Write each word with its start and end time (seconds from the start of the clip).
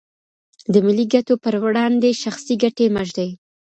د 0.73 0.75
ملي 0.85 1.05
ګټو 1.13 1.33
پر 1.43 1.55
وړاندې 1.63 2.09
شخصي 2.23 2.53
ګټې 2.63 2.85
مه 2.93 3.01
ږدئ. 3.07 3.29